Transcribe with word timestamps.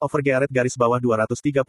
Overgearet 0.00 0.48
garis 0.48 0.80
bawah 0.80 0.96
234. 0.96 1.60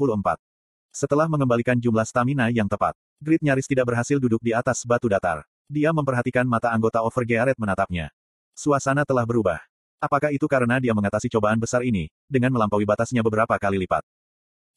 Setelah 0.87 1.27
mengembalikan 1.27 1.75
jumlah 1.75 2.07
stamina 2.07 2.47
yang 2.47 2.63
tepat, 2.63 2.95
Grid 3.19 3.43
nyaris 3.43 3.67
tidak 3.67 3.91
berhasil 3.91 4.15
duduk 4.23 4.39
di 4.39 4.55
atas 4.55 4.87
batu 4.87 5.11
datar. 5.11 5.43
Dia 5.67 5.91
memperhatikan 5.91 6.47
mata 6.47 6.71
anggota 6.71 7.03
Overgearet 7.03 7.59
menatapnya. 7.59 8.07
Suasana 8.55 9.03
telah 9.03 9.27
berubah. 9.27 9.59
Apakah 9.99 10.31
itu 10.31 10.47
karena 10.47 10.79
dia 10.79 10.95
mengatasi 10.95 11.27
cobaan 11.27 11.59
besar 11.59 11.83
ini, 11.83 12.07
dengan 12.23 12.55
melampaui 12.55 12.87
batasnya 12.87 13.19
beberapa 13.19 13.51
kali 13.59 13.83
lipat? 13.83 14.07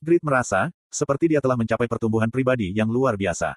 Grid 0.03 0.27
merasa, 0.27 0.75
seperti 0.91 1.31
dia 1.31 1.39
telah 1.39 1.55
mencapai 1.55 1.87
pertumbuhan 1.87 2.35
pribadi 2.35 2.75
yang 2.75 2.91
luar 2.91 3.15
biasa. 3.15 3.55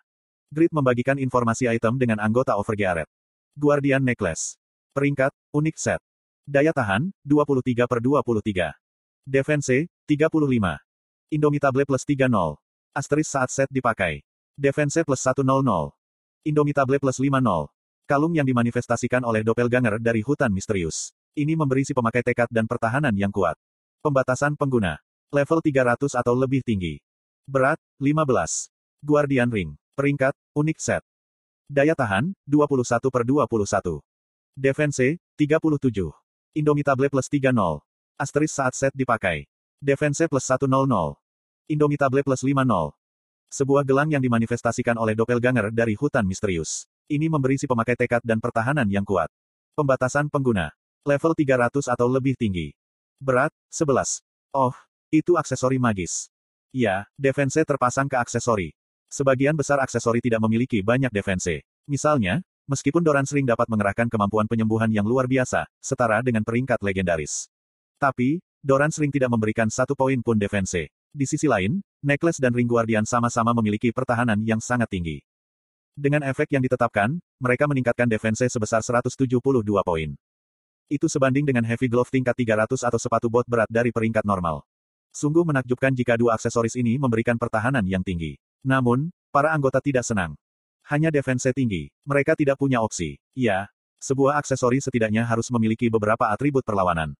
Grid 0.54 0.77
membagikan 0.77 1.18
informasi 1.18 1.73
item 1.73 1.98
dengan 1.98 2.21
anggota 2.21 2.54
Overgearet. 2.54 3.09
Guardian 3.57 4.05
Necklace. 4.05 4.61
Peringkat, 4.93 5.34
unik 5.57 5.75
set. 5.82 6.02
Daya 6.45 6.70
tahan, 6.70 7.09
23 7.25 7.89
per 7.89 7.98
23. 7.98 8.86
Defense, 9.28 9.91
35. 10.07 10.39
Indomitable 11.36 11.84
plus 11.84 12.07
30. 12.07 12.32
Asterisk 12.96 13.28
saat 13.36 13.51
set 13.51 13.68
dipakai. 13.68 14.24
Defense 14.56 15.04
plus 15.04 15.20
100. 15.20 15.43
Indomitable 16.47 16.96
plus 16.96 17.20
50. 17.20 17.36
Kalung 18.07 18.32
yang 18.32 18.48
dimanifestasikan 18.48 19.28
oleh 19.28 19.43
doppelganger 19.43 20.00
dari 20.00 20.24
hutan 20.24 20.48
misterius. 20.48 21.11
Ini 21.36 21.60
memberi 21.60 21.84
si 21.84 21.92
pemakai 21.92 22.24
tekad 22.24 22.48
dan 22.48 22.71
pertahanan 22.71 23.11
yang 23.20 23.28
kuat. 23.28 23.60
Pembatasan 24.00 24.56
pengguna. 24.56 24.96
Level 25.36 25.59
300 25.59 26.15
atau 26.15 26.32
lebih 26.32 26.64
tinggi. 26.64 27.04
Berat, 27.43 27.84
15. 28.00 28.71
Guardian 29.04 29.51
Ring. 29.51 29.75
Peringkat, 30.00 30.39
unik 30.56 30.79
set. 30.79 31.04
Daya 31.68 32.00
tahan, 32.00 32.31
21 32.48 33.12
per 33.12 33.28
21. 33.28 34.00
Defense, 34.56 35.20
37. 35.36 36.16
Indomitable 36.56 37.12
plus 37.12 37.28
30. 37.28 37.84
Asterisk 38.17 38.58
saat 38.58 38.73
set 38.73 38.94
dipakai. 38.98 39.45
Defense 39.78 40.26
plus 40.26 40.42
100. 40.42 40.66
Indomitable 41.70 42.26
plus 42.26 42.42
50. 42.42 42.58
Sebuah 43.53 43.86
gelang 43.86 44.09
yang 44.09 44.26
dimanifestasikan 44.26 44.98
oleh 44.98 45.14
doppelganger 45.14 45.70
dari 45.70 45.94
hutan 45.94 46.26
misterius. 46.26 46.90
Ini 47.06 47.30
memberi 47.30 47.62
si 47.62 47.70
pemakai 47.70 47.94
tekad 47.94 48.26
dan 48.26 48.42
pertahanan 48.42 48.90
yang 48.90 49.06
kuat. 49.06 49.30
Pembatasan 49.78 50.34
pengguna. 50.34 50.74
Level 51.06 51.38
300 51.38 51.94
atau 51.94 52.09
lebih 52.09 52.34
tinggi. 52.34 52.74
Berat, 53.22 53.54
11. 53.70 54.26
Oh, 54.50 54.74
itu 55.14 55.38
aksesori 55.38 55.78
magis. 55.78 56.34
Ya, 56.74 57.06
defense 57.22 57.62
terpasang 57.62 58.09
ke 58.09 58.18
aksesori. 58.18 58.74
Sebagian 59.14 59.54
besar 59.54 59.78
aksesori 59.78 60.26
tidak 60.26 60.42
memiliki 60.42 60.81
banyak 60.81 61.14
defense. 61.14 61.62
Misalnya, 61.86 62.42
meskipun 62.66 63.06
Doran 63.06 63.30
sering 63.30 63.46
dapat 63.46 63.70
mengerahkan 63.70 64.09
kemampuan 64.09 64.50
penyembuhan 64.50 64.90
yang 64.90 65.06
luar 65.06 65.30
biasa, 65.30 65.70
setara 65.78 66.26
dengan 66.26 66.42
peringkat 66.42 66.81
legendaris. 66.81 67.46
Tapi, 67.98 68.38
Doran 68.62 68.94
sering 68.94 69.09
tidak 69.09 69.34
memberikan 69.34 69.73
satu 69.73 69.98
poin 69.98 70.22
pun 70.22 70.38
defense. 70.38 70.86
Di 71.09 71.26
sisi 71.26 71.50
lain, 71.50 71.81
Necklace 72.06 72.38
dan 72.38 72.53
Ring 72.53 72.70
Guardian 72.70 73.09
sama-sama 73.09 73.58
memiliki 73.58 73.90
pertahanan 73.90 74.38
yang 74.45 74.62
sangat 74.62 74.86
tinggi. 74.94 75.17
Dengan 75.98 76.22
efek 76.30 76.53
yang 76.53 76.62
ditetapkan, 76.62 77.18
mereka 77.42 77.66
meningkatkan 77.66 78.06
defense 78.06 78.45
sebesar 78.53 78.86
172 78.86 79.42
poin. 79.81 80.14
Itu 80.86 81.09
sebanding 81.09 81.42
dengan 81.42 81.66
Heavy 81.66 81.90
Glove 81.90 82.14
tingkat 82.14 82.38
300 82.38 82.86
atau 82.86 83.02
sepatu 83.02 83.34
bot 83.34 83.50
berat 83.50 83.66
dari 83.66 83.90
peringkat 83.90 84.22
normal. 84.22 84.62
Sungguh 85.09 85.42
menakjubkan 85.42 85.98
jika 85.98 86.14
dua 86.14 86.38
aksesoris 86.38 86.78
ini 86.78 87.02
memberikan 87.02 87.42
pertahanan 87.42 87.81
yang 87.90 88.06
tinggi. 88.06 88.38
Namun, 88.62 89.09
para 89.34 89.58
anggota 89.58 89.81
tidak 89.81 90.06
senang. 90.06 90.38
Hanya 90.86 91.09
defense 91.09 91.50
tinggi. 91.50 91.90
Mereka 92.06 92.38
tidak 92.38 92.62
punya 92.62 92.78
opsi. 92.80 93.18
Ya, 93.34 93.73
sebuah 93.98 94.38
aksesori 94.38 94.78
setidaknya 94.78 95.25
harus 95.25 95.50
memiliki 95.50 95.90
beberapa 95.90 96.30
atribut 96.30 96.62
perlawanan. 96.62 97.18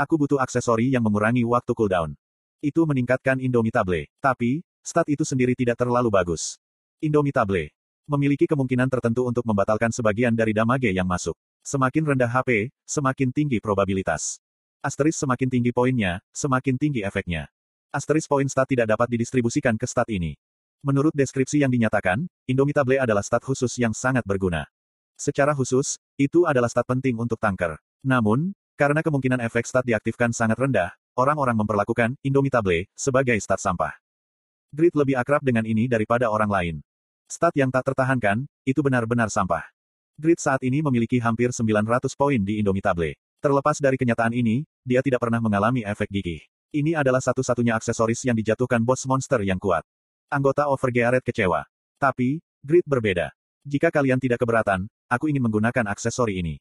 Aku 0.00 0.16
butuh 0.16 0.40
aksesori 0.40 0.96
yang 0.96 1.04
mengurangi 1.04 1.44
waktu 1.44 1.76
cooldown. 1.76 2.16
Itu 2.64 2.88
meningkatkan 2.88 3.36
Indomitable. 3.36 4.08
Tapi, 4.16 4.64
stat 4.80 5.04
itu 5.12 5.28
sendiri 5.28 5.52
tidak 5.52 5.76
terlalu 5.76 6.08
bagus. 6.08 6.56
Indomitable 7.04 7.68
memiliki 8.08 8.48
kemungkinan 8.48 8.88
tertentu 8.88 9.28
untuk 9.28 9.44
membatalkan 9.44 9.92
sebagian 9.92 10.32
dari 10.32 10.56
damage 10.56 10.88
yang 10.88 11.04
masuk. 11.04 11.36
Semakin 11.60 12.16
rendah 12.16 12.32
HP, 12.32 12.72
semakin 12.88 13.28
tinggi 13.28 13.60
probabilitas. 13.60 14.40
Asteris 14.80 15.20
semakin 15.20 15.52
tinggi 15.52 15.68
poinnya, 15.68 16.24
semakin 16.32 16.80
tinggi 16.80 17.04
efeknya. 17.04 17.52
Asteris 17.92 18.24
poin 18.24 18.48
stat 18.48 18.72
tidak 18.72 18.88
dapat 18.88 19.12
didistribusikan 19.12 19.76
ke 19.76 19.84
stat 19.84 20.08
ini. 20.08 20.32
Menurut 20.80 21.12
deskripsi 21.12 21.60
yang 21.60 21.68
dinyatakan, 21.68 22.24
Indomitable 22.48 22.96
adalah 22.96 23.20
stat 23.20 23.44
khusus 23.44 23.76
yang 23.76 23.92
sangat 23.92 24.24
berguna. 24.24 24.64
Secara 25.20 25.52
khusus, 25.52 26.00
itu 26.16 26.48
adalah 26.48 26.72
stat 26.72 26.88
penting 26.88 27.20
untuk 27.20 27.36
tanker. 27.36 27.76
Namun, 28.00 28.56
karena 28.80 29.04
kemungkinan 29.04 29.44
efek 29.44 29.68
stat 29.68 29.84
diaktifkan 29.84 30.32
sangat 30.32 30.56
rendah, 30.56 30.96
orang-orang 31.12 31.52
memperlakukan 31.52 32.16
Indomitable 32.24 32.88
sebagai 32.96 33.36
stat 33.36 33.60
sampah. 33.60 33.92
Grid 34.72 34.96
lebih 34.96 35.20
akrab 35.20 35.44
dengan 35.44 35.68
ini 35.68 35.84
daripada 35.84 36.32
orang 36.32 36.48
lain. 36.48 36.76
Stat 37.28 37.52
yang 37.60 37.68
tak 37.68 37.92
tertahankan, 37.92 38.48
itu 38.64 38.80
benar-benar 38.80 39.28
sampah. 39.28 39.68
Grid 40.16 40.40
saat 40.40 40.64
ini 40.64 40.80
memiliki 40.80 41.20
hampir 41.20 41.52
900 41.52 42.08
poin 42.16 42.40
di 42.40 42.56
Indomitable. 42.56 43.20
Terlepas 43.44 43.76
dari 43.84 44.00
kenyataan 44.00 44.32
ini, 44.32 44.64
dia 44.80 45.04
tidak 45.04 45.20
pernah 45.28 45.44
mengalami 45.44 45.84
efek 45.84 46.08
gigih. 46.08 46.40
Ini 46.72 46.96
adalah 46.96 47.20
satu-satunya 47.20 47.76
aksesoris 47.76 48.24
yang 48.24 48.38
dijatuhkan 48.40 48.80
bos 48.80 49.04
monster 49.04 49.44
yang 49.44 49.60
kuat. 49.60 49.84
Anggota 50.32 50.72
Overgearet 50.72 51.20
kecewa. 51.20 51.68
Tapi, 52.00 52.40
Grid 52.64 52.88
berbeda. 52.88 53.28
Jika 53.60 53.92
kalian 53.92 54.16
tidak 54.16 54.40
keberatan, 54.40 54.88
aku 55.12 55.28
ingin 55.28 55.44
menggunakan 55.44 55.84
aksesori 55.92 56.40
ini. 56.40 56.56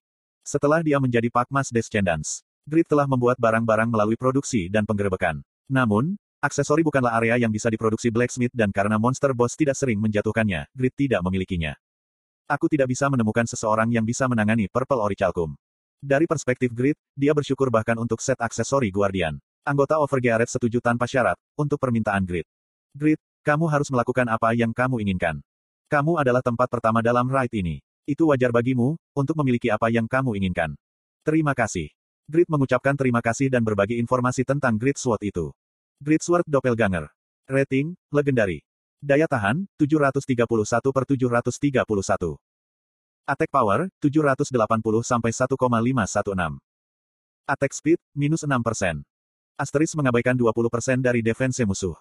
Setelah 0.50 0.82
dia 0.82 0.98
menjadi 0.98 1.30
Pakmas 1.30 1.70
Descendants, 1.70 2.42
Grid 2.66 2.90
telah 2.90 3.06
membuat 3.06 3.38
barang-barang 3.38 3.86
melalui 3.86 4.18
produksi 4.18 4.66
dan 4.66 4.82
penggerebekan. 4.82 5.46
Namun, 5.70 6.18
aksesori 6.42 6.82
bukanlah 6.82 7.22
area 7.22 7.38
yang 7.38 7.54
bisa 7.54 7.70
diproduksi 7.70 8.10
blacksmith 8.10 8.50
dan 8.58 8.74
karena 8.74 8.98
monster 8.98 9.30
boss 9.38 9.54
tidak 9.54 9.78
sering 9.78 10.02
menjatuhkannya, 10.02 10.66
Grid 10.74 10.98
tidak 10.98 11.22
memilikinya. 11.22 11.78
Aku 12.50 12.66
tidak 12.66 12.90
bisa 12.90 13.06
menemukan 13.14 13.46
seseorang 13.46 13.94
yang 13.94 14.02
bisa 14.02 14.26
menangani 14.26 14.66
Purple 14.74 14.98
Orichalcum. 14.98 15.54
Dari 16.02 16.26
perspektif 16.26 16.74
Grid, 16.74 16.98
dia 17.14 17.38
bersyukur 17.38 17.70
bahkan 17.70 18.02
untuk 18.02 18.18
set 18.18 18.42
aksesori 18.42 18.90
Guardian. 18.90 19.38
Anggota 19.62 20.02
Overgearet 20.02 20.50
setuju 20.50 20.82
tanpa 20.82 21.06
syarat, 21.06 21.38
untuk 21.62 21.78
permintaan 21.78 22.26
Grid. 22.26 22.50
Grid, 22.98 23.22
kamu 23.46 23.70
harus 23.70 23.94
melakukan 23.94 24.26
apa 24.26 24.58
yang 24.58 24.74
kamu 24.74 24.98
inginkan. 25.06 25.46
Kamu 25.94 26.18
adalah 26.18 26.42
tempat 26.42 26.74
pertama 26.74 27.06
dalam 27.06 27.30
ride 27.30 27.54
ini. 27.54 27.86
Itu 28.10 28.34
wajar 28.34 28.50
bagimu, 28.50 28.98
untuk 29.14 29.38
memiliki 29.38 29.70
apa 29.70 29.94
yang 29.94 30.10
kamu 30.10 30.34
inginkan. 30.42 30.74
Terima 31.22 31.54
kasih. 31.54 31.94
Grid 32.26 32.50
mengucapkan 32.50 32.98
terima 32.98 33.22
kasih 33.22 33.54
dan 33.54 33.62
berbagi 33.62 34.02
informasi 34.02 34.42
tentang 34.42 34.82
Grid 34.82 34.98
Sword 34.98 35.22
itu. 35.22 35.54
Grid 36.02 36.26
Sword 36.26 36.50
Doppelganger. 36.50 37.06
Rating, 37.46 37.94
Legendary. 38.10 38.66
Daya 38.98 39.30
tahan, 39.30 39.70
731 39.78 40.90
per 40.90 41.06
731. 41.06 42.42
Attack 43.30 43.54
Power, 43.54 43.94
780 44.02 45.06
sampai 45.06 45.30
1,516. 45.30 46.58
Attack 47.46 47.74
Speed, 47.78 48.02
minus 48.18 48.42
6%. 48.42 49.06
Asteris 49.54 49.94
mengabaikan 49.94 50.34
20% 50.34 51.06
dari 51.06 51.22
defense 51.22 51.62
musuh. 51.62 51.94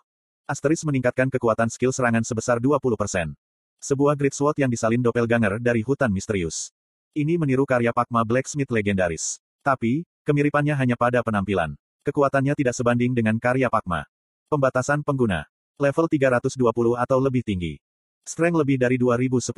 Asteris 0.49 0.81
meningkatkan 0.89 1.29
kekuatan 1.29 1.69
skill 1.69 1.93
serangan 1.93 2.25
sebesar 2.25 2.57
20%. 2.65 3.37
Sebuah 3.79 4.19
Great 4.19 4.35
Sword 4.35 4.59
yang 4.59 4.67
disalin 4.67 4.99
doppelganger 4.99 5.63
dari 5.63 5.87
hutan 5.87 6.11
misterius. 6.11 6.75
Ini 7.15 7.39
meniru 7.39 7.63
karya 7.63 7.95
Pakma 7.95 8.27
Blacksmith 8.27 8.75
legendaris. 8.75 9.39
Tapi, 9.63 10.03
kemiripannya 10.27 10.75
hanya 10.75 10.99
pada 10.99 11.23
penampilan. 11.23 11.79
Kekuatannya 12.03 12.59
tidak 12.59 12.75
sebanding 12.75 13.15
dengan 13.15 13.39
karya 13.39 13.71
Pakma. 13.71 14.03
Pembatasan 14.51 15.07
pengguna. 15.07 15.47
Level 15.79 16.11
320 16.11 16.59
atau 16.99 17.19
lebih 17.23 17.47
tinggi. 17.47 17.79
Strength 18.27 18.59
lebih 18.67 18.83
dari 18.83 18.99
2010. 18.99 19.55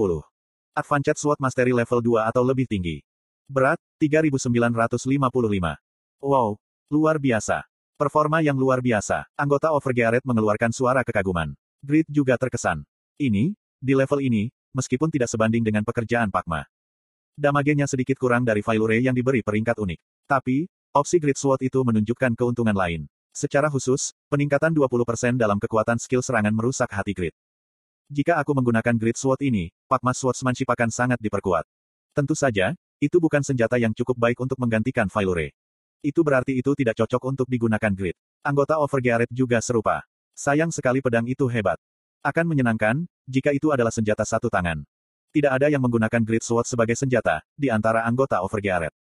Advanced 0.76 1.16
Sword 1.16 1.41
Mastery 1.41 1.72
level 1.72 2.04
2 2.04 2.28
atau 2.28 2.44
lebih 2.44 2.69
tinggi. 2.69 3.00
Berat, 3.48 3.80
3955. 3.98 5.80
Wow, 6.20 6.60
luar 6.92 7.16
biasa. 7.16 7.64
Performa 7.97 8.44
yang 8.44 8.60
luar 8.60 8.84
biasa. 8.84 9.25
Anggota 9.32 9.72
Overgearet 9.72 10.22
mengeluarkan 10.28 10.77
suara 10.77 11.00
kekaguman. 11.09 11.56
Grid 11.80 12.04
juga 12.12 12.36
terkesan. 12.36 12.84
Ini, 13.16 13.56
di 13.80 13.97
level 13.97 14.21
ini, 14.21 14.53
meskipun 14.77 15.09
tidak 15.09 15.32
sebanding 15.32 15.65
dengan 15.65 15.82
pekerjaan 15.82 16.28
Pakma. 16.28 16.68
Damagenya 17.34 17.88
sedikit 17.88 18.21
kurang 18.21 18.44
dari 18.44 18.60
Failure 18.60 19.00
yang 19.00 19.16
diberi 19.16 19.41
peringkat 19.41 19.80
unik. 19.80 19.98
Tapi, 20.28 20.68
opsi 20.92 21.16
Grid 21.16 21.41
Sword 21.41 21.65
itu 21.65 21.80
menunjukkan 21.80 22.36
keuntungan 22.36 22.77
lain. 22.77 23.09
Secara 23.32 23.72
khusus, 23.72 24.12
peningkatan 24.28 24.77
20% 24.77 25.41
dalam 25.41 25.56
kekuatan 25.56 25.97
skill 25.97 26.21
serangan 26.21 26.53
merusak 26.53 26.92
hati 26.92 27.16
Grid. 27.16 27.32
Jika 28.12 28.36
aku 28.36 28.53
menggunakan 28.53 28.94
Grid 29.00 29.16
Sword 29.16 29.41
ini, 29.41 29.72
Pakma 29.88 30.12
Swordsmanship 30.12 30.68
akan 30.68 30.92
sangat 30.92 31.18
diperkuat. 31.22 31.65
Tentu 32.12 32.36
saja, 32.36 32.76
itu 33.00 33.16
bukan 33.16 33.41
senjata 33.41 33.80
yang 33.80 33.97
cukup 33.97 34.21
baik 34.21 34.36
untuk 34.44 34.60
menggantikan 34.60 35.09
Failure. 35.09 35.56
Itu 36.04 36.21
berarti 36.21 36.60
itu 36.60 36.76
tidak 36.76 37.00
cocok 37.00 37.22
untuk 37.33 37.47
digunakan 37.48 37.92
grid. 37.97 38.16
Anggota 38.44 38.76
Overgearet 38.80 39.28
juga 39.33 39.60
serupa. 39.65 40.04
Sayang 40.36 40.68
sekali 40.72 41.00
pedang 41.00 41.24
itu 41.24 41.48
hebat. 41.48 41.80
Akan 42.21 42.45
menyenangkan, 42.45 43.09
jika 43.25 43.49
itu 43.57 43.72
adalah 43.72 43.89
senjata 43.89 44.28
satu 44.28 44.53
tangan. 44.53 44.84
Tidak 45.33 45.49
ada 45.49 45.72
yang 45.72 45.81
menggunakan 45.81 46.21
Grid 46.21 46.45
Sword 46.45 46.69
sebagai 46.69 46.93
senjata, 46.93 47.41
di 47.57 47.72
antara 47.72 48.05
anggota 48.05 48.45
Overgearet. 48.45 48.93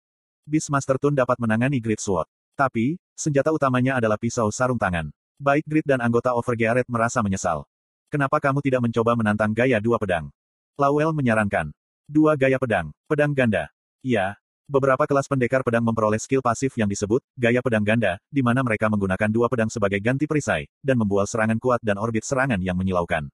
Beastmaster 0.48 0.96
Tun 0.96 1.12
dapat 1.12 1.36
menangani 1.36 1.84
Grid 1.84 2.00
Sword. 2.00 2.24
Tapi, 2.56 2.96
senjata 3.12 3.52
utamanya 3.52 4.00
adalah 4.00 4.16
pisau 4.16 4.48
sarung 4.48 4.80
tangan. 4.80 5.12
Baik 5.36 5.68
Grid 5.68 5.84
dan 5.84 6.00
anggota 6.00 6.32
Overgearet 6.32 6.88
merasa 6.88 7.20
menyesal. 7.20 7.68
Kenapa 8.08 8.40
kamu 8.40 8.64
tidak 8.64 8.88
mencoba 8.88 9.12
menantang 9.12 9.52
gaya 9.52 9.76
dua 9.84 10.00
pedang? 10.00 10.32
Lawel 10.80 11.12
menyarankan. 11.12 11.76
Dua 12.08 12.40
gaya 12.40 12.56
pedang, 12.56 12.88
pedang 13.04 13.36
ganda. 13.36 13.68
Ya, 14.00 14.39
beberapa 14.70 15.02
kelas 15.02 15.26
pendekar 15.26 15.66
pedang 15.66 15.82
memperoleh 15.82 16.22
skill 16.22 16.38
pasif 16.38 16.78
yang 16.78 16.86
disebut 16.86 17.18
gaya 17.34 17.58
pedang 17.58 17.82
ganda, 17.82 18.22
di 18.30 18.38
mana 18.38 18.62
mereka 18.62 18.86
menggunakan 18.86 19.26
dua 19.26 19.50
pedang 19.50 19.66
sebagai 19.66 19.98
ganti 19.98 20.30
perisai, 20.30 20.70
dan 20.78 20.94
membuat 20.94 21.26
serangan 21.26 21.58
kuat 21.58 21.82
dan 21.82 21.98
orbit 21.98 22.22
serangan 22.22 22.62
yang 22.62 22.78
menyilaukan. 22.78 23.26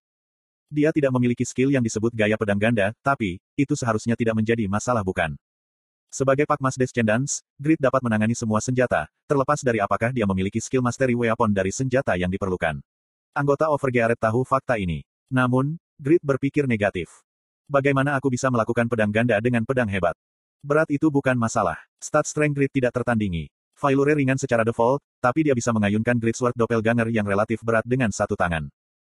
Dia 0.72 0.90
tidak 0.96 1.12
memiliki 1.12 1.44
skill 1.44 1.68
yang 1.68 1.84
disebut 1.84 2.16
gaya 2.16 2.40
pedang 2.40 2.56
ganda, 2.56 2.96
tapi, 3.04 3.36
itu 3.52 3.76
seharusnya 3.76 4.16
tidak 4.16 4.32
menjadi 4.32 4.64
masalah 4.64 5.04
bukan? 5.04 5.36
Sebagai 6.08 6.48
Pakmas 6.48 6.80
Descendants, 6.80 7.44
Grid 7.60 7.76
dapat 7.84 8.00
menangani 8.00 8.32
semua 8.32 8.64
senjata, 8.64 9.04
terlepas 9.28 9.60
dari 9.60 9.84
apakah 9.84 10.16
dia 10.16 10.24
memiliki 10.24 10.58
skill 10.58 10.80
Mastery 10.80 11.12
Weapon 11.12 11.52
dari 11.52 11.68
senjata 11.68 12.16
yang 12.16 12.32
diperlukan. 12.32 12.80
Anggota 13.36 13.68
Overgearet 13.68 14.16
tahu 14.16 14.40
fakta 14.48 14.80
ini. 14.80 15.04
Namun, 15.28 15.76
Grid 16.00 16.24
berpikir 16.24 16.64
negatif. 16.64 17.12
Bagaimana 17.68 18.16
aku 18.16 18.32
bisa 18.32 18.48
melakukan 18.48 18.88
pedang 18.88 19.12
ganda 19.12 19.36
dengan 19.44 19.68
pedang 19.68 19.92
hebat? 19.92 20.16
Berat 20.66 20.90
itu 20.90 21.06
bukan 21.14 21.38
masalah. 21.38 21.78
Stat 22.02 22.26
Strength 22.26 22.58
Grid 22.58 22.74
tidak 22.74 22.90
tertandingi. 22.90 23.46
Failure 23.78 24.18
ringan 24.18 24.34
secara 24.34 24.66
default, 24.66 24.98
tapi 25.22 25.46
dia 25.46 25.54
bisa 25.54 25.70
mengayunkan 25.70 26.18
Grid 26.18 26.34
Sword 26.34 26.58
Doppelganger 26.58 27.06
yang 27.14 27.22
relatif 27.22 27.62
berat 27.62 27.86
dengan 27.86 28.10
satu 28.10 28.34
tangan. 28.34 28.66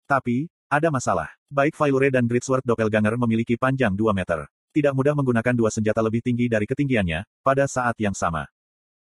Tapi, 0.05 0.45
ada 0.69 0.93
masalah. 0.93 1.33
Baik 1.49 1.73
Failure 1.73 2.13
dan 2.13 2.29
Grid 2.29 2.45
Sword 2.45 2.61
Doppelganger 2.61 3.17
memiliki 3.17 3.57
panjang 3.57 3.97
2 3.97 4.13
meter. 4.13 4.45
Tidak 4.69 4.93
mudah 4.93 5.17
menggunakan 5.17 5.57
dua 5.57 5.73
senjata 5.73 6.05
lebih 6.05 6.21
tinggi 6.21 6.45
dari 6.45 6.69
ketinggiannya, 6.69 7.25
pada 7.41 7.65
saat 7.65 7.97
yang 7.97 8.13
sama. 8.13 8.45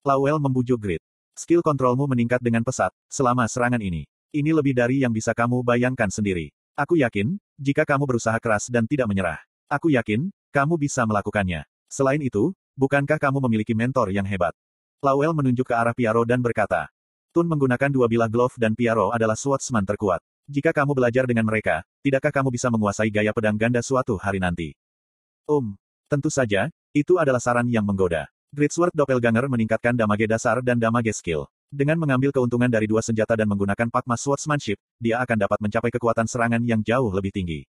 Lawel 0.03 0.35
membujuk 0.35 0.75
Grid. 0.75 0.99
Skill 1.39 1.63
kontrolmu 1.63 2.03
meningkat 2.03 2.43
dengan 2.43 2.67
pesat, 2.67 2.91
selama 3.07 3.47
serangan 3.47 3.79
ini. 3.79 4.03
Ini 4.35 4.51
lebih 4.51 4.75
dari 4.75 5.07
yang 5.07 5.15
bisa 5.15 5.31
kamu 5.31 5.63
bayangkan 5.63 6.11
sendiri. 6.11 6.51
Aku 6.75 6.99
yakin, 6.99 7.39
jika 7.55 7.87
kamu 7.87 8.03
berusaha 8.03 8.35
keras 8.43 8.67
dan 8.67 8.83
tidak 8.83 9.07
menyerah. 9.07 9.39
Aku 9.71 9.87
yakin, 9.87 10.27
kamu 10.51 10.75
bisa 10.75 11.07
melakukannya. 11.07 11.63
Selain 11.91 12.19
itu, 12.19 12.51
bukankah 12.75 13.21
kamu 13.21 13.39
memiliki 13.45 13.73
mentor 13.77 14.11
yang 14.11 14.25
hebat? 14.25 14.53
Lawel 15.03 15.31
menunjuk 15.37 15.69
ke 15.69 15.75
arah 15.77 15.93
Piaro 15.93 16.25
dan 16.25 16.41
berkata, 16.41 16.89
Tun 17.35 17.51
menggunakan 17.51 17.91
dua 17.91 18.07
bilah 18.07 18.31
glove 18.31 18.55
dan 18.55 18.73
Piaro 18.73 19.11
adalah 19.11 19.35
swordsman 19.35 19.83
terkuat. 19.83 20.23
Jika 20.47 20.71
kamu 20.71 20.95
belajar 20.95 21.27
dengan 21.27 21.43
mereka, 21.43 21.83
tidakkah 22.05 22.31
kamu 22.31 22.53
bisa 22.53 22.71
menguasai 22.71 23.11
gaya 23.11 23.35
pedang 23.35 23.59
ganda 23.59 23.83
suatu 23.83 24.15
hari 24.15 24.39
nanti? 24.39 24.71
Um, 25.49 25.75
tentu 26.07 26.31
saja, 26.31 26.71
itu 26.95 27.19
adalah 27.19 27.43
saran 27.43 27.67
yang 27.67 27.83
menggoda. 27.83 28.31
Great 28.55 28.71
Sword 28.71 28.95
Doppelganger 28.95 29.51
meningkatkan 29.51 29.99
damage 29.99 30.31
dasar 30.31 30.63
dan 30.63 30.79
damage 30.79 31.11
skill. 31.11 31.49
Dengan 31.67 31.99
mengambil 31.99 32.31
keuntungan 32.31 32.71
dari 32.71 32.87
dua 32.87 33.03
senjata 33.03 33.35
dan 33.35 33.51
menggunakan 33.51 33.91
Pakma 33.91 34.15
Swordsmanship, 34.15 34.79
dia 34.95 35.19
akan 35.19 35.43
dapat 35.43 35.59
mencapai 35.59 35.91
kekuatan 35.91 36.23
serangan 36.23 36.63
yang 36.63 36.79
jauh 36.79 37.11
lebih 37.11 37.35
tinggi. 37.35 37.67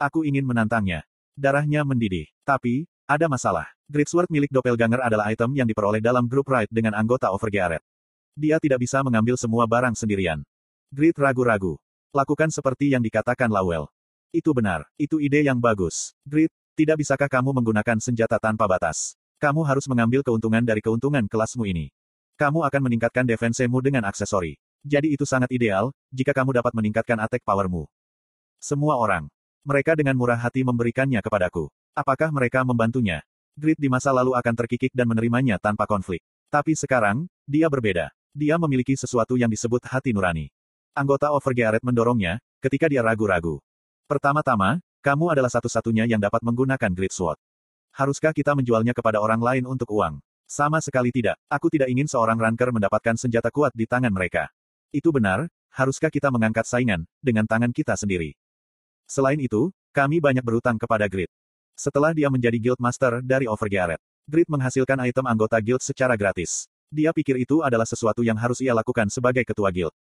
Aku 0.00 0.24
ingin 0.24 0.48
menantangnya. 0.48 1.04
Darahnya 1.36 1.84
mendidih. 1.84 2.32
Tapi, 2.48 2.88
ada 3.06 3.30
masalah. 3.30 3.70
Great 3.86 4.10
Sword 4.10 4.26
milik 4.28 4.50
Doppelganger 4.50 4.98
adalah 4.98 5.30
item 5.30 5.54
yang 5.54 5.64
diperoleh 5.70 6.02
dalam 6.02 6.26
grup 6.26 6.50
ride 6.50 6.70
dengan 6.74 6.92
anggota 6.98 7.30
Overgearet. 7.30 7.80
Dia 8.34 8.58
tidak 8.58 8.82
bisa 8.82 9.00
mengambil 9.00 9.38
semua 9.38 9.64
barang 9.64 9.94
sendirian. 9.94 10.42
Grit 10.90 11.14
ragu-ragu. 11.16 11.78
Lakukan 12.10 12.50
seperti 12.50 12.92
yang 12.92 13.00
dikatakan 13.00 13.48
Lawel. 13.48 13.86
Itu 14.34 14.52
benar, 14.52 14.84
itu 14.98 15.22
ide 15.22 15.46
yang 15.46 15.62
bagus. 15.62 16.12
Grit, 16.26 16.50
tidak 16.74 17.00
bisakah 17.00 17.30
kamu 17.30 17.56
menggunakan 17.56 17.96
senjata 18.02 18.36
tanpa 18.36 18.68
batas? 18.68 19.16
Kamu 19.38 19.64
harus 19.64 19.86
mengambil 19.88 20.20
keuntungan 20.26 20.60
dari 20.60 20.82
keuntungan 20.82 21.24
kelasmu 21.30 21.64
ini. 21.64 21.94
Kamu 22.36 22.66
akan 22.68 22.82
meningkatkan 22.90 23.24
defensemu 23.24 23.78
dengan 23.80 24.04
aksesori. 24.04 24.58
Jadi 24.84 25.16
itu 25.16 25.24
sangat 25.24 25.48
ideal, 25.54 25.94
jika 26.12 26.36
kamu 26.36 26.52
dapat 26.58 26.76
meningkatkan 26.76 27.16
attack 27.22 27.40
powermu. 27.46 27.88
Semua 28.60 29.00
orang. 29.00 29.30
Mereka 29.64 29.96
dengan 29.96 30.18
murah 30.20 30.36
hati 30.36 30.60
memberikannya 30.60 31.22
kepadaku. 31.24 31.72
Apakah 31.96 32.28
mereka 32.28 32.60
membantunya? 32.60 33.24
Grid 33.56 33.80
di 33.80 33.88
masa 33.88 34.12
lalu 34.12 34.36
akan 34.36 34.52
terkikik 34.52 34.92
dan 34.92 35.08
menerimanya 35.08 35.56
tanpa 35.56 35.88
konflik. 35.88 36.20
Tapi 36.52 36.76
sekarang, 36.76 37.24
dia 37.48 37.72
berbeda. 37.72 38.12
Dia 38.36 38.60
memiliki 38.60 38.92
sesuatu 38.92 39.32
yang 39.40 39.48
disebut 39.48 39.80
hati 39.88 40.12
nurani. 40.12 40.52
Anggota 40.92 41.32
Overgearet 41.32 41.80
mendorongnya, 41.80 42.36
ketika 42.60 42.92
dia 42.92 43.00
ragu-ragu. 43.00 43.64
Pertama-tama, 44.04 44.84
kamu 45.00 45.32
adalah 45.32 45.48
satu-satunya 45.48 46.04
yang 46.04 46.20
dapat 46.20 46.44
menggunakan 46.44 46.92
Grid 46.92 47.16
Sword. 47.16 47.40
Haruskah 47.96 48.36
kita 48.36 48.52
menjualnya 48.52 48.92
kepada 48.92 49.16
orang 49.16 49.40
lain 49.40 49.64
untuk 49.64 49.88
uang? 49.96 50.20
Sama 50.44 50.84
sekali 50.84 51.08
tidak. 51.16 51.40
Aku 51.48 51.72
tidak 51.72 51.88
ingin 51.88 52.12
seorang 52.12 52.36
ranker 52.36 52.76
mendapatkan 52.76 53.16
senjata 53.16 53.48
kuat 53.48 53.72
di 53.72 53.88
tangan 53.88 54.12
mereka. 54.12 54.52
Itu 54.92 55.16
benar, 55.16 55.48
haruskah 55.72 56.12
kita 56.12 56.28
mengangkat 56.28 56.68
saingan, 56.68 57.08
dengan 57.24 57.48
tangan 57.48 57.72
kita 57.72 57.96
sendiri? 57.96 58.36
Selain 59.08 59.40
itu, 59.40 59.72
kami 59.96 60.20
banyak 60.20 60.44
berutang 60.44 60.76
kepada 60.76 61.08
Grid. 61.08 61.32
Setelah 61.76 62.16
dia 62.16 62.32
menjadi 62.32 62.56
Guild 62.56 62.80
Master 62.80 63.20
dari 63.20 63.44
Overgearet, 63.44 64.00
Grid 64.24 64.48
menghasilkan 64.48 64.96
item 65.04 65.28
anggota 65.28 65.60
Guild 65.60 65.84
secara 65.84 66.16
gratis. 66.16 66.64
Dia 66.88 67.12
pikir 67.12 67.36
itu 67.36 67.60
adalah 67.60 67.84
sesuatu 67.84 68.24
yang 68.24 68.40
harus 68.40 68.64
ia 68.64 68.72
lakukan 68.72 69.12
sebagai 69.12 69.44
ketua 69.44 69.68
Guild. 69.68 69.92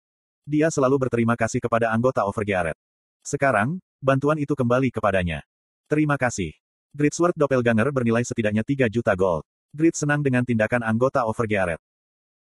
Dia 0.46 0.70
selalu 0.70 1.02
berterima 1.02 1.34
kasih 1.34 1.58
kepada 1.58 1.90
anggota 1.90 2.22
Overgearet. 2.30 2.78
Sekarang, 3.26 3.82
bantuan 3.98 4.38
itu 4.38 4.54
kembali 4.54 4.94
kepadanya. 4.94 5.42
Terima 5.90 6.14
kasih. 6.14 6.54
Grid 6.94 7.10
Sword 7.10 7.34
Doppelganger 7.34 7.90
bernilai 7.90 8.22
setidaknya 8.22 8.62
3 8.62 8.86
juta 8.86 9.10
gold. 9.18 9.42
Grid 9.74 9.98
senang 9.98 10.22
dengan 10.22 10.46
tindakan 10.46 10.86
anggota 10.86 11.26
Overgearet. 11.26 11.82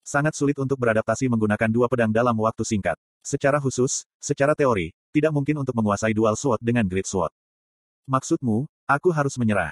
Sangat 0.03 0.35
sulit 0.35 0.59
untuk 0.59 0.75
beradaptasi 0.75 1.31
menggunakan 1.31 1.71
dua 1.71 1.87
pedang 1.87 2.11
dalam 2.11 2.35
waktu 2.35 2.67
singkat. 2.67 2.99
Secara 3.23 3.62
khusus, 3.62 4.11
secara 4.19 4.59
teori, 4.59 4.91
tidak 5.15 5.31
mungkin 5.31 5.62
untuk 5.62 5.79
menguasai 5.79 6.11
dual 6.11 6.35
sword 6.35 6.59
dengan 6.59 6.83
Grid 6.91 7.06
Sword. 7.06 7.31
Maksudmu, 8.11 8.67
aku 8.91 9.15
harus 9.15 9.39
menyerah? 9.39 9.71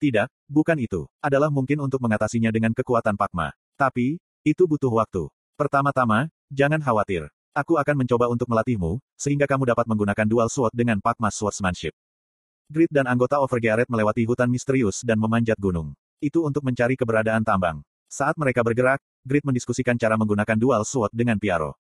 Tidak, 0.00 0.32
bukan 0.48 0.80
itu. 0.80 1.04
Adalah 1.20 1.52
mungkin 1.52 1.84
untuk 1.84 2.00
mengatasinya 2.00 2.48
dengan 2.48 2.72
kekuatan 2.72 3.20
Pakma. 3.20 3.52
Tapi, 3.76 4.16
itu 4.40 4.64
butuh 4.64 4.92
waktu. 4.92 5.28
Pertama-tama, 5.60 6.32
jangan 6.48 6.80
khawatir. 6.80 7.28
Aku 7.54 7.78
akan 7.78 8.02
mencoba 8.02 8.26
untuk 8.32 8.50
melatihmu, 8.50 8.98
sehingga 9.14 9.46
kamu 9.46 9.70
dapat 9.70 9.86
menggunakan 9.86 10.26
dual 10.26 10.48
sword 10.50 10.74
dengan 10.74 10.98
Pakma 10.98 11.30
Swordsmanship. 11.30 11.94
Grid 12.66 12.90
dan 12.90 13.06
anggota 13.06 13.38
Overgearet 13.38 13.86
melewati 13.86 14.26
hutan 14.26 14.50
misterius 14.50 15.04
dan 15.06 15.20
memanjat 15.20 15.60
gunung. 15.60 15.94
Itu 16.18 16.42
untuk 16.42 16.66
mencari 16.66 16.98
keberadaan 16.98 17.44
tambang. 17.44 17.84
Saat 18.10 18.34
mereka 18.40 18.64
bergerak, 18.66 18.98
Grid 19.22 19.46
mendiskusikan 19.46 19.94
cara 20.00 20.18
menggunakan 20.18 20.58
dual 20.58 20.82
sword 20.82 21.14
dengan 21.14 21.38
Piaro. 21.38 21.76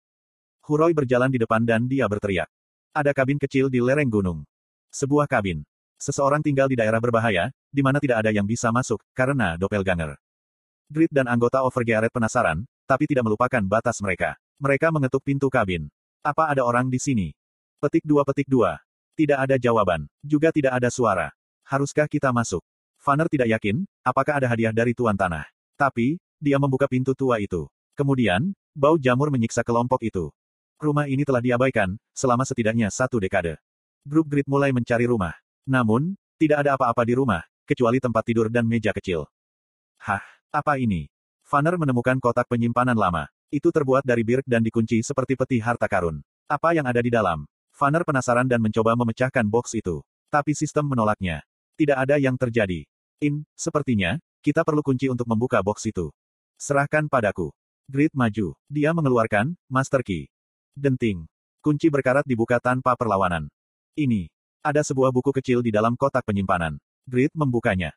Huroi 0.66 0.96
berjalan 0.98 1.30
di 1.30 1.38
depan 1.38 1.62
dan 1.68 1.86
dia 1.86 2.10
berteriak. 2.10 2.50
Ada 2.96 3.14
kabin 3.14 3.38
kecil 3.38 3.70
di 3.70 3.78
lereng 3.82 4.10
gunung. 4.10 4.42
Sebuah 4.90 5.30
kabin. 5.30 5.62
Seseorang 6.00 6.40
tinggal 6.40 6.72
di 6.72 6.80
daerah 6.80 7.04
berbahaya, 7.04 7.52
di 7.68 7.84
mana 7.84 8.00
tidak 8.00 8.24
ada 8.24 8.32
yang 8.32 8.48
bisa 8.48 8.72
masuk, 8.72 9.04
karena 9.12 9.60
doppelganger. 9.60 10.16
Grid 10.88 11.12
dan 11.12 11.28
anggota 11.28 11.60
Overgearet 11.68 12.08
penasaran, 12.08 12.64
tapi 12.88 13.04
tidak 13.04 13.28
melupakan 13.28 13.60
batas 13.68 14.00
mereka. 14.00 14.40
Mereka 14.64 14.96
mengetuk 14.96 15.22
pintu 15.22 15.52
kabin. 15.52 15.92
Apa 16.24 16.50
ada 16.50 16.64
orang 16.64 16.88
di 16.88 16.98
sini? 17.04 17.36
Petik 17.84 18.08
dua 18.08 18.24
petik 18.24 18.48
dua. 18.48 18.80
Tidak 19.20 19.36
ada 19.36 19.60
jawaban. 19.60 20.08
Juga 20.24 20.56
tidak 20.56 20.80
ada 20.80 20.88
suara. 20.88 21.36
Haruskah 21.68 22.08
kita 22.08 22.32
masuk? 22.32 22.64
Vanner 23.04 23.28
tidak 23.28 23.52
yakin, 23.60 23.84
apakah 24.02 24.40
ada 24.40 24.48
hadiah 24.48 24.72
dari 24.72 24.96
Tuan 24.96 25.20
Tanah. 25.20 25.48
Tapi, 25.76 26.20
dia 26.40 26.56
membuka 26.60 26.88
pintu 26.88 27.12
tua 27.12 27.44
itu. 27.44 27.68
Kemudian, 28.00 28.56
bau 28.72 28.96
jamur 28.96 29.28
menyiksa 29.32 29.68
kelompok 29.68 30.00
itu. 30.08 30.32
Rumah 30.80 31.12
ini 31.12 31.28
telah 31.28 31.44
diabaikan, 31.44 32.00
selama 32.16 32.48
setidaknya 32.48 32.88
satu 32.88 33.20
dekade. 33.20 33.60
Grup 34.08 34.32
Grid 34.32 34.48
mulai 34.48 34.72
mencari 34.72 35.04
rumah. 35.04 35.36
Namun, 35.70 36.18
tidak 36.42 36.66
ada 36.66 36.74
apa-apa 36.74 37.06
di 37.06 37.14
rumah, 37.14 37.46
kecuali 37.70 38.02
tempat 38.02 38.26
tidur 38.26 38.50
dan 38.50 38.66
meja 38.66 38.90
kecil. 38.90 39.30
Hah, 40.02 40.26
apa 40.50 40.82
ini? 40.82 41.06
Vanner 41.46 41.78
menemukan 41.78 42.18
kotak 42.18 42.50
penyimpanan 42.50 42.98
lama. 42.98 43.30
Itu 43.54 43.70
terbuat 43.70 44.02
dari 44.02 44.26
birk 44.26 44.50
dan 44.50 44.66
dikunci 44.66 45.06
seperti 45.06 45.38
peti 45.38 45.62
harta 45.62 45.86
karun. 45.86 46.26
Apa 46.50 46.74
yang 46.74 46.90
ada 46.90 47.06
di 47.06 47.14
dalam? 47.14 47.46
Vanner 47.78 48.02
penasaran 48.02 48.50
dan 48.50 48.66
mencoba 48.66 48.98
memecahkan 48.98 49.46
box 49.46 49.78
itu. 49.78 50.02
Tapi 50.34 50.58
sistem 50.58 50.90
menolaknya. 50.90 51.46
Tidak 51.78 51.98
ada 51.98 52.18
yang 52.18 52.34
terjadi. 52.34 52.86
In, 53.22 53.46
sepertinya, 53.54 54.18
kita 54.42 54.66
perlu 54.66 54.82
kunci 54.82 55.06
untuk 55.06 55.30
membuka 55.30 55.62
box 55.62 55.86
itu. 55.86 56.10
Serahkan 56.58 57.06
padaku. 57.06 57.54
Grid 57.90 58.14
maju. 58.14 58.58
Dia 58.70 58.94
mengeluarkan, 58.94 59.54
Master 59.70 60.02
Key. 60.02 60.30
Denting. 60.74 61.26
Kunci 61.62 61.90
berkarat 61.94 62.26
dibuka 62.26 62.58
tanpa 62.62 62.94
perlawanan. 62.94 63.50
Ini. 63.98 64.30
Ada 64.60 64.84
sebuah 64.84 65.16
buku 65.16 65.32
kecil 65.32 65.64
di 65.64 65.72
dalam 65.72 65.96
kotak 65.96 66.28
penyimpanan. 66.28 66.84
Grid 67.08 67.32
membukanya. 67.32 67.96